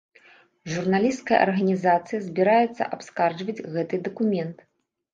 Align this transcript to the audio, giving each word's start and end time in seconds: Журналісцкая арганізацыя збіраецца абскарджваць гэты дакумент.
Журналісцкая 0.71 1.39
арганізацыя 1.49 2.19
збіраецца 2.31 2.83
абскарджваць 2.99 3.59
гэты 3.73 4.05
дакумент. 4.11 4.57